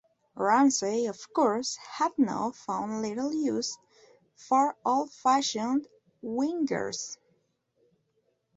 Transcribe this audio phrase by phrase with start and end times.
[0.35, 3.77] Ramsey, of course, had now found little use
[4.35, 5.87] for "old-fashioned"
[6.23, 7.17] wingers.